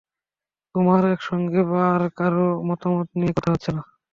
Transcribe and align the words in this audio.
তোমার 0.75 1.01
একলার 1.13 1.65
বা 1.69 1.81
আর-কারো 1.95 2.47
মতামত 2.67 3.07
নিয়ে 3.19 3.33
কথা 3.35 3.49
হচ্ছে 3.53 3.71
না। 3.75 3.83